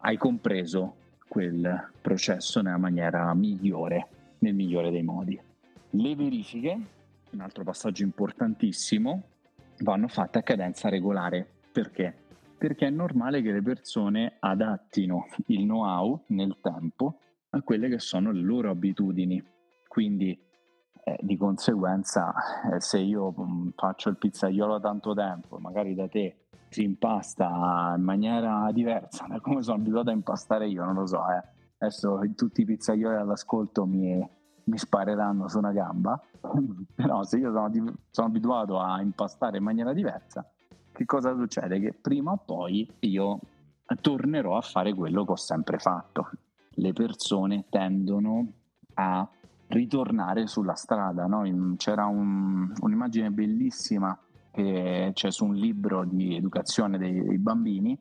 hai 0.00 0.18
compreso 0.18 0.94
quel 1.26 1.90
processo 2.02 2.60
nella 2.60 2.76
maniera 2.76 3.32
migliore, 3.32 4.08
nel 4.40 4.52
migliore 4.52 4.90
dei 4.90 5.02
modi. 5.02 5.40
Le 5.88 6.14
verifiche, 6.14 6.78
un 7.30 7.40
altro 7.40 7.64
passaggio 7.64 8.02
importantissimo, 8.02 9.22
vanno 9.78 10.08
fatte 10.08 10.40
a 10.40 10.42
cadenza 10.42 10.90
regolare. 10.90 11.52
Perché? 11.78 12.12
Perché 12.58 12.88
è 12.88 12.90
normale 12.90 13.40
che 13.40 13.52
le 13.52 13.62
persone 13.62 14.38
adattino 14.40 15.26
il 15.46 15.62
know-how 15.62 16.24
nel 16.30 16.56
tempo 16.60 17.20
a 17.50 17.62
quelle 17.62 17.88
che 17.88 18.00
sono 18.00 18.32
le 18.32 18.40
loro 18.40 18.70
abitudini. 18.70 19.40
Quindi 19.86 20.36
eh, 21.04 21.18
di 21.20 21.36
conseguenza 21.36 22.34
eh, 22.72 22.80
se 22.80 22.98
io 22.98 23.32
mm, 23.32 23.68
faccio 23.76 24.08
il 24.08 24.16
pizzaiolo 24.16 24.78
da 24.78 24.88
tanto 24.88 25.14
tempo, 25.14 25.58
magari 25.58 25.94
da 25.94 26.08
te 26.08 26.48
si 26.68 26.82
impasta 26.82 27.94
in 27.96 28.02
maniera 28.02 28.68
diversa 28.72 29.26
da 29.28 29.38
come 29.38 29.62
sono 29.62 29.78
abituato 29.78 30.10
a 30.10 30.14
impastare 30.14 30.66
io, 30.66 30.84
non 30.84 30.94
lo 30.94 31.06
so, 31.06 31.20
eh. 31.30 31.44
adesso 31.78 32.20
tutti 32.34 32.62
i 32.62 32.64
pizzaioli 32.64 33.14
all'ascolto 33.14 33.86
mi, 33.86 34.28
mi 34.64 34.78
spareranno 34.78 35.46
su 35.46 35.58
una 35.58 35.70
gamba, 35.70 36.20
però 36.92 37.22
se 37.22 37.38
io 37.38 37.52
sono, 37.52 37.70
sono 38.10 38.26
abituato 38.26 38.80
a 38.80 39.00
impastare 39.00 39.58
in 39.58 39.62
maniera 39.62 39.92
diversa, 39.92 40.44
che 40.98 41.04
cosa 41.04 41.32
succede? 41.36 41.78
Che 41.78 41.92
prima 41.92 42.32
o 42.32 42.42
poi 42.44 42.84
io 43.00 43.38
tornerò 44.00 44.56
a 44.56 44.62
fare 44.62 44.92
quello 44.94 45.24
che 45.24 45.30
ho 45.30 45.36
sempre 45.36 45.78
fatto. 45.78 46.28
Le 46.70 46.92
persone 46.92 47.66
tendono 47.70 48.48
a 48.94 49.28
ritornare 49.68 50.48
sulla 50.48 50.74
strada. 50.74 51.26
No? 51.26 51.44
C'era 51.76 52.06
un, 52.06 52.72
un'immagine 52.80 53.30
bellissima 53.30 54.18
che 54.50 55.12
c'è 55.14 55.30
su 55.30 55.44
un 55.44 55.54
libro 55.54 56.04
di 56.04 56.34
educazione 56.34 56.98
dei, 56.98 57.22
dei 57.22 57.38
bambini 57.38 57.96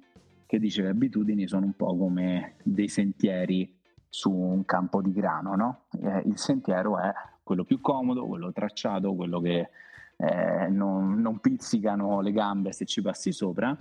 che 0.48 0.58
dice 0.58 0.78
che 0.78 0.88
le 0.88 0.94
abitudini 0.94 1.48
sono 1.48 1.66
un 1.66 1.76
po' 1.76 1.96
come 1.96 2.56
dei 2.64 2.88
sentieri 2.88 3.78
su 4.10 4.32
un 4.32 4.66
campo 4.66 5.04
di 5.04 5.12
grano. 5.12 5.56
No? 5.56 5.82
Eh, 6.02 6.24
il 6.26 6.40
sentiero 6.40 6.98
è 6.98 7.14
quello 7.44 7.64
più 7.64 7.80
comodo, 7.80 8.26
quello 8.26 8.52
tracciato, 8.52 9.14
quello 9.14 9.40
che 9.40 9.70
eh, 10.18 10.68
non, 10.70 11.22
non, 11.22 11.40
pizzicano 11.40 12.22
le 12.22 12.32
gambe 12.32 12.72
se 12.72 12.86
ci 12.86 13.02
passi 13.02 13.32
sopra 13.32 13.78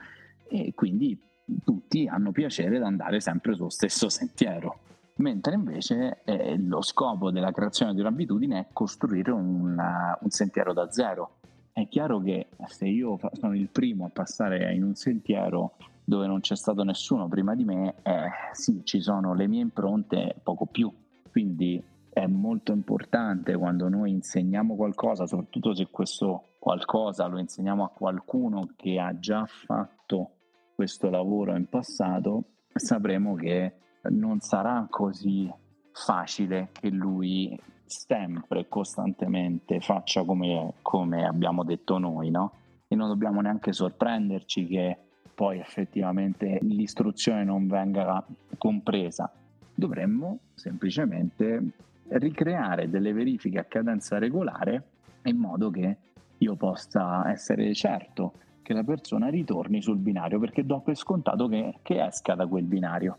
e 0.49 0.73
quindi 0.75 1.19
tutti 1.65 2.07
hanno 2.07 2.33
piacere 2.33 2.77
ad 2.77 2.83
andare 2.83 3.21
sempre 3.21 3.55
sullo 3.55 3.71
stesso 3.71 4.09
sentiero. 4.09 4.81
Mentre 5.17 5.55
invece 5.55 6.21
eh, 6.25 6.59
lo 6.59 6.83
scopo 6.83 7.31
della 7.31 7.51
creazione 7.51 7.95
di 7.95 8.01
un'abitudine 8.01 8.59
è 8.59 8.67
costruire 8.73 9.31
una, 9.31 10.17
un 10.21 10.31
sentiero 10.31 10.75
da 10.75 10.91
zero. 10.91 11.39
È 11.73 11.89
chiaro 11.89 12.21
che 12.21 12.49
se 12.67 12.87
io 12.87 13.19
sono 13.33 13.55
il 13.55 13.69
primo 13.69 14.05
a 14.07 14.11
passare 14.11 14.75
in 14.75 14.83
un 14.83 14.95
sentiero 14.95 15.77
dove 16.05 16.27
non 16.27 16.41
c'è 16.41 16.55
stato 16.55 16.85
nessuno 16.85 17.29
prima 17.29 17.55
di 17.55 17.65
me, 17.65 17.95
eh, 18.03 18.31
sì, 18.53 18.83
ci 18.85 19.01
sono 19.01 19.35
le 19.35 19.49
mie 19.49 19.63
impronte, 19.63 20.37
poco 20.43 20.67
più. 20.67 20.93
Quindi 21.31 21.83
è 22.17 22.27
molto 22.27 22.73
importante 22.73 23.55
quando 23.59 23.91
noi 23.91 24.11
insegniamo 24.11 24.75
qualcosa, 24.75 25.27
soprattutto 25.27 25.75
se 25.75 25.89
questo 25.91 26.45
qualcosa 26.59 27.27
lo 27.27 27.39
insegniamo 27.39 27.85
a 27.85 27.91
qualcuno 27.91 28.71
che 28.75 28.99
ha 28.99 29.19
già 29.19 29.45
fatto 29.45 30.31
questo 30.75 31.11
lavoro 31.11 31.55
in 31.55 31.69
passato, 31.69 32.45
sapremo 32.73 33.35
che 33.35 33.75
non 34.13 34.41
sarà 34.41 34.87
così 34.89 35.53
facile 35.93 36.71
che 36.73 36.89
lui 36.89 37.55
sempre 37.85 38.61
e 38.61 38.69
costantemente 38.69 39.81
faccia 39.81 40.25
come, 40.25 40.73
come 40.81 41.27
abbiamo 41.27 41.65
detto 41.65 41.99
noi, 41.99 42.31
no? 42.31 42.53
E 42.89 42.97
non 42.97 43.09
dobbiamo 43.09 43.43
neanche 43.43 43.75
sorprenderci 43.75 44.67
che 44.67 44.97
poi 45.35 45.59
effettivamente 45.59 46.61
l'istruzione 46.63 47.45
non 47.45 47.67
venga 47.67 48.25
compresa. 48.57 49.31
Dovremmo 49.75 50.39
semplicemente 50.55 51.73
ricreare 52.09 52.89
delle 52.89 53.13
verifiche 53.13 53.59
a 53.59 53.65
cadenza 53.65 54.19
regolare 54.19 54.83
in 55.25 55.37
modo 55.37 55.71
che 55.71 55.97
io 56.39 56.55
possa 56.55 57.31
essere 57.31 57.73
certo 57.75 58.35
che 58.63 58.73
la 58.73 58.85
persona 58.85 59.29
ritorni 59.29 59.81
sul 59.81 59.99
binario 59.99 60.39
perché 60.39 60.65
do 60.65 60.81
per 60.81 60.97
scontato 60.97 61.49
che, 61.49 61.79
che 61.83 62.05
esca 62.05 62.35
da 62.35 62.47
quel 62.47 62.65
binario 62.65 63.19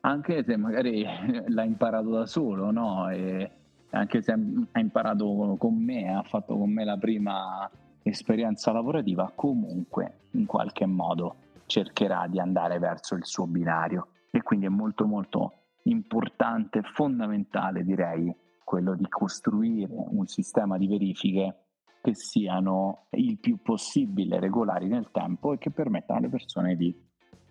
anche 0.00 0.42
se 0.44 0.56
magari 0.56 1.04
l'ha 1.48 1.64
imparato 1.64 2.10
da 2.10 2.26
solo 2.26 2.70
no? 2.70 3.08
e 3.10 3.50
anche 3.90 4.22
se 4.22 4.32
ha 4.32 4.80
imparato 4.80 5.56
con 5.58 5.74
me 5.74 6.12
ha 6.12 6.22
fatto 6.22 6.56
con 6.56 6.70
me 6.70 6.84
la 6.84 6.96
prima 6.96 7.68
esperienza 8.02 8.72
lavorativa 8.72 9.30
comunque 9.34 10.14
in 10.32 10.46
qualche 10.46 10.86
modo 10.86 11.36
cercherà 11.66 12.26
di 12.28 12.38
andare 12.38 12.78
verso 12.78 13.14
il 13.14 13.24
suo 13.24 13.46
binario 13.46 14.08
e 14.30 14.42
quindi 14.42 14.66
è 14.66 14.70
molto 14.70 15.06
molto 15.06 15.52
importante, 15.84 16.82
fondamentale 16.82 17.84
direi, 17.84 18.34
quello 18.64 18.94
di 18.94 19.06
costruire 19.08 19.92
un 19.92 20.26
sistema 20.26 20.78
di 20.78 20.86
verifiche 20.86 21.56
che 22.00 22.14
siano 22.14 23.06
il 23.10 23.38
più 23.38 23.60
possibile 23.62 24.40
regolari 24.40 24.88
nel 24.88 25.10
tempo 25.12 25.52
e 25.52 25.58
che 25.58 25.70
permettano 25.70 26.18
alle 26.18 26.28
persone 26.28 26.76
di 26.76 26.94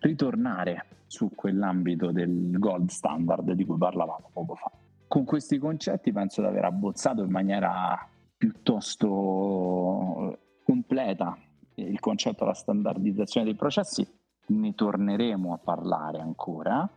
ritornare 0.00 0.86
su 1.06 1.30
quell'ambito 1.34 2.10
del 2.10 2.58
gold 2.58 2.88
standard 2.88 3.52
di 3.52 3.64
cui 3.64 3.78
parlavamo 3.78 4.30
poco 4.32 4.54
fa. 4.56 4.70
Con 5.06 5.24
questi 5.24 5.58
concetti 5.58 6.12
penso 6.12 6.40
di 6.40 6.48
aver 6.48 6.64
abbozzato 6.64 7.22
in 7.22 7.30
maniera 7.30 7.96
piuttosto 8.36 10.38
completa 10.64 11.38
il 11.76 12.00
concetto 12.00 12.40
della 12.40 12.54
standardizzazione 12.54 13.46
dei 13.46 13.54
processi 13.54 14.06
ne 14.46 14.74
torneremo 14.74 15.52
a 15.52 15.58
parlare 15.58 16.18
ancora 16.18 16.88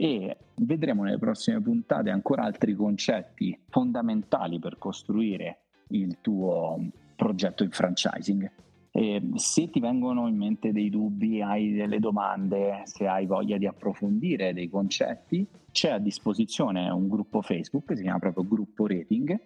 e 0.00 0.34
vedremo 0.54 1.02
nelle 1.02 1.18
prossime 1.18 1.60
puntate 1.60 2.08
ancora 2.08 2.44
altri 2.44 2.74
concetti 2.74 3.54
fondamentali 3.68 4.58
per 4.58 4.78
costruire 4.78 5.58
il 5.88 6.22
tuo 6.22 6.78
progetto 7.14 7.64
in 7.64 7.70
franchising. 7.70 8.50
E 8.92 9.22
se 9.34 9.68
ti 9.68 9.78
vengono 9.78 10.26
in 10.26 10.38
mente 10.38 10.72
dei 10.72 10.88
dubbi, 10.88 11.42
hai 11.42 11.74
delle 11.74 12.00
domande, 12.00 12.80
se 12.84 13.06
hai 13.06 13.26
voglia 13.26 13.58
di 13.58 13.66
approfondire 13.66 14.54
dei 14.54 14.70
concetti, 14.70 15.46
c'è 15.70 15.90
a 15.90 15.98
disposizione 15.98 16.88
un 16.88 17.06
gruppo 17.06 17.42
Facebook 17.42 17.94
si 17.94 18.02
chiama 18.02 18.20
proprio 18.20 18.46
Gruppo 18.48 18.86
Rating 18.86 19.38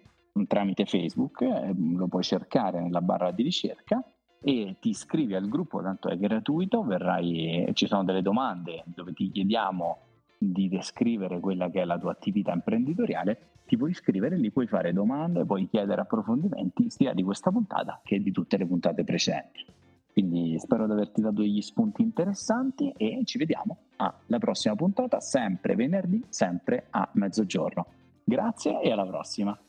tramite 0.47 0.85
Facebook, 0.85 1.41
eh, 1.41 1.73
lo 1.75 2.07
puoi 2.07 2.23
cercare 2.23 2.81
nella 2.81 3.01
barra 3.01 3.31
di 3.31 3.43
ricerca 3.43 4.01
e 4.41 4.77
ti 4.79 4.89
iscrivi 4.89 5.35
al 5.35 5.49
gruppo, 5.49 5.81
tanto 5.81 6.07
è 6.07 6.17
gratuito, 6.17 6.81
verrai, 6.83 7.69
ci 7.73 7.87
sono 7.87 8.03
delle 8.05 8.21
domande 8.21 8.83
dove 8.85 9.11
ti 9.13 9.31
chiediamo 9.31 10.04
di 10.37 10.67
descrivere 10.69 11.39
quella 11.39 11.69
che 11.69 11.81
è 11.81 11.85
la 11.85 11.97
tua 11.97 12.11
attività 12.11 12.53
imprenditoriale, 12.53 13.53
ti 13.65 13.77
puoi 13.77 13.91
iscrivere, 13.91 14.37
lì 14.37 14.51
puoi 14.51 14.67
fare 14.67 14.93
domande, 14.93 15.45
puoi 15.45 15.67
chiedere 15.67 16.01
approfondimenti 16.01 16.89
sia 16.89 17.13
di 17.13 17.23
questa 17.23 17.51
puntata 17.51 18.01
che 18.03 18.21
di 18.21 18.31
tutte 18.31 18.57
le 18.57 18.65
puntate 18.65 19.03
precedenti. 19.03 19.65
Quindi 20.11 20.57
spero 20.59 20.85
di 20.85 20.93
averti 20.93 21.19
dato 21.19 21.41
degli 21.41 21.61
spunti 21.61 22.01
interessanti 22.01 22.93
e 22.95 23.19
ci 23.25 23.37
vediamo 23.37 23.77
alla 23.97 24.39
prossima 24.39 24.75
puntata, 24.75 25.19
sempre 25.19 25.75
venerdì, 25.75 26.23
sempre 26.29 26.87
a 26.91 27.09
mezzogiorno. 27.13 27.85
Grazie 28.23 28.81
e 28.81 28.91
alla 28.91 29.05
prossima. 29.05 29.59